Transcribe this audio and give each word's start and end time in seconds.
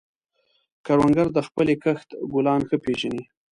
کروندګر 0.85 1.27
د 1.33 1.39
خپلې 1.47 1.73
کښت 1.83 2.09
ګلان 2.33 2.61
ښه 2.67 2.77
پېژني 2.83 3.23